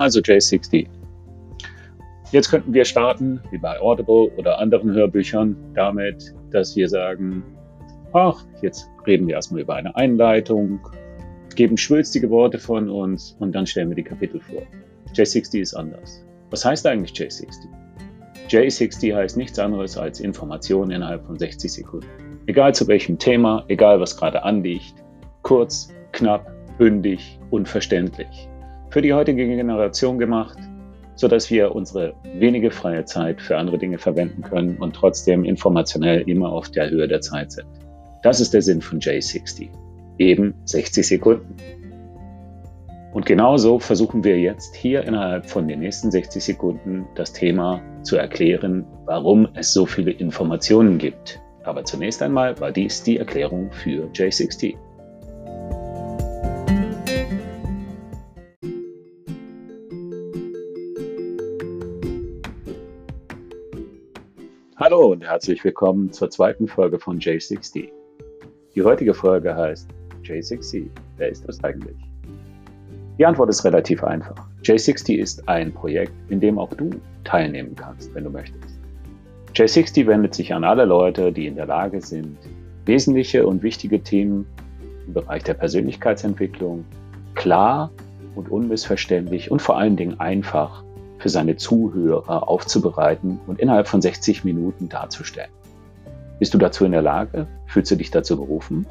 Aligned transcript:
also 0.00 0.20
J60. 0.20 0.88
Jetzt 2.32 2.50
könnten 2.50 2.74
wir 2.74 2.84
starten, 2.84 3.40
wie 3.50 3.58
bei 3.58 3.80
Audible 3.80 4.30
oder 4.36 4.58
anderen 4.58 4.92
Hörbüchern, 4.92 5.56
damit, 5.74 6.34
dass 6.50 6.74
wir 6.74 6.88
sagen, 6.88 7.44
ach, 8.12 8.44
jetzt 8.62 8.90
reden 9.06 9.28
wir 9.28 9.36
erstmal 9.36 9.60
über 9.60 9.76
eine 9.76 9.94
Einleitung, 9.94 10.80
geben 11.54 11.76
schwülstige 11.76 12.30
Worte 12.30 12.58
von 12.58 12.90
uns 12.90 13.36
und 13.38 13.52
dann 13.54 13.66
stellen 13.66 13.88
wir 13.88 13.96
die 13.96 14.02
Kapitel 14.02 14.40
vor. 14.40 14.62
J60 15.14 15.60
ist 15.60 15.74
anders. 15.74 16.24
Was 16.50 16.64
heißt 16.64 16.86
eigentlich 16.86 17.12
J60? 17.12 17.68
J60 18.48 19.14
heißt 19.14 19.36
nichts 19.36 19.58
anderes 19.58 19.96
als 19.96 20.20
Information 20.20 20.90
innerhalb 20.90 21.24
von 21.26 21.38
60 21.38 21.72
Sekunden. 21.72 22.06
Egal 22.46 22.74
zu 22.74 22.86
welchem 22.86 23.18
Thema, 23.18 23.64
egal 23.68 23.98
was 24.00 24.16
gerade 24.16 24.44
anliegt, 24.44 24.94
kurz, 25.42 25.92
knapp, 26.12 26.52
bündig 26.78 27.40
und 27.50 27.68
verständlich. 27.68 28.48
Für 28.90 29.02
die 29.02 29.12
heutige 29.12 29.46
Generation 29.46 30.18
gemacht, 30.18 30.58
sodass 31.16 31.50
wir 31.50 31.74
unsere 31.74 32.14
wenige 32.34 32.70
freie 32.70 33.04
Zeit 33.04 33.40
für 33.40 33.56
andere 33.56 33.78
Dinge 33.78 33.98
verwenden 33.98 34.42
können 34.42 34.76
und 34.78 34.94
trotzdem 34.94 35.44
informationell 35.44 36.22
immer 36.28 36.52
auf 36.52 36.70
der 36.70 36.90
Höhe 36.90 37.08
der 37.08 37.20
Zeit 37.20 37.52
sind. 37.52 37.66
Das 38.22 38.40
ist 38.40 38.54
der 38.54 38.62
Sinn 38.62 38.80
von 38.80 39.00
J60. 39.00 39.68
Eben 40.18 40.54
60 40.64 41.06
Sekunden. 41.06 41.56
Und 43.12 43.24
genauso 43.24 43.78
versuchen 43.78 44.24
wir 44.24 44.38
jetzt 44.38 44.74
hier 44.76 45.04
innerhalb 45.04 45.46
von 45.46 45.68
den 45.68 45.80
nächsten 45.80 46.10
60 46.10 46.44
Sekunden 46.44 47.06
das 47.14 47.32
Thema 47.32 47.80
zu 48.02 48.16
erklären, 48.16 48.84
warum 49.06 49.48
es 49.54 49.72
so 49.72 49.86
viele 49.86 50.10
Informationen 50.10 50.98
gibt. 50.98 51.40
Aber 51.64 51.84
zunächst 51.84 52.22
einmal 52.22 52.60
war 52.60 52.72
dies 52.72 53.02
die 53.02 53.16
Erklärung 53.16 53.72
für 53.72 54.08
J60. 54.12 54.76
Hallo 64.78 65.06
und 65.12 65.24
herzlich 65.24 65.64
willkommen 65.64 66.12
zur 66.12 66.28
zweiten 66.28 66.68
Folge 66.68 66.98
von 66.98 67.18
J60. 67.18 67.88
Die 68.74 68.82
heutige 68.82 69.14
Folge 69.14 69.56
heißt 69.56 69.88
J60. 70.22 70.90
Wer 71.16 71.30
ist 71.30 71.48
das 71.48 71.64
eigentlich? 71.64 71.96
Die 73.16 73.24
Antwort 73.24 73.48
ist 73.48 73.64
relativ 73.64 74.04
einfach. 74.04 74.36
J60 74.64 75.16
ist 75.16 75.48
ein 75.48 75.72
Projekt, 75.72 76.12
in 76.28 76.40
dem 76.40 76.58
auch 76.58 76.74
du 76.74 76.90
teilnehmen 77.24 77.74
kannst, 77.74 78.14
wenn 78.14 78.24
du 78.24 78.30
möchtest. 78.30 78.78
J60 79.54 80.06
wendet 80.06 80.34
sich 80.34 80.52
an 80.52 80.62
alle 80.62 80.84
Leute, 80.84 81.32
die 81.32 81.46
in 81.46 81.56
der 81.56 81.64
Lage 81.64 82.02
sind, 82.02 82.36
wesentliche 82.84 83.46
und 83.46 83.62
wichtige 83.62 84.02
Themen 84.02 84.44
im 85.06 85.14
Bereich 85.14 85.42
der 85.42 85.54
Persönlichkeitsentwicklung 85.54 86.84
klar 87.34 87.90
und 88.34 88.50
unmissverständlich 88.50 89.50
und 89.50 89.62
vor 89.62 89.78
allen 89.78 89.96
Dingen 89.96 90.20
einfach 90.20 90.84
für 91.18 91.28
seine 91.28 91.56
Zuhörer 91.56 92.48
aufzubereiten 92.48 93.40
und 93.46 93.58
innerhalb 93.58 93.88
von 93.88 94.02
60 94.02 94.44
Minuten 94.44 94.88
darzustellen. 94.88 95.50
Bist 96.38 96.54
du 96.54 96.58
dazu 96.58 96.84
in 96.84 96.92
der 96.92 97.02
Lage? 97.02 97.46
Fühlst 97.66 97.90
du 97.90 97.96
dich 97.96 98.10
dazu 98.10 98.36
berufen? 98.36 98.86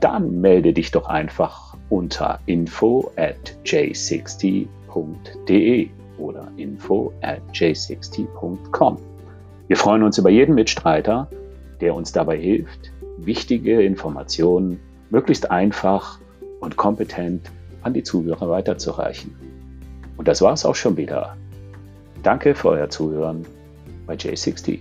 Dann 0.00 0.40
melde 0.40 0.72
dich 0.72 0.90
doch 0.90 1.06
einfach 1.06 1.76
unter 1.88 2.40
info 2.46 3.10
at 3.16 3.56
j60.de 3.64 4.68
oder 6.18 6.48
info 6.56 7.12
at 7.22 7.40
j60.com. 7.52 8.98
Wir 9.68 9.76
freuen 9.76 10.02
uns 10.02 10.18
über 10.18 10.28
jeden 10.28 10.54
Mitstreiter, 10.54 11.28
der 11.80 11.94
uns 11.94 12.12
dabei 12.12 12.36
hilft, 12.36 12.92
wichtige 13.16 13.82
Informationen 13.82 14.80
möglichst 15.10 15.50
einfach 15.50 16.18
und 16.60 16.76
kompetent 16.76 17.50
an 17.82 17.94
die 17.94 18.02
Zuhörer 18.02 18.48
weiterzureichen. 18.48 19.34
Und 20.16 20.28
das 20.28 20.42
war 20.42 20.52
es 20.52 20.64
auch 20.64 20.74
schon 20.74 20.96
wieder. 20.96 21.36
Danke 22.22 22.54
für 22.54 22.68
euer 22.68 22.88
Zuhören 22.88 23.44
bei 24.06 24.14
J60. 24.14 24.78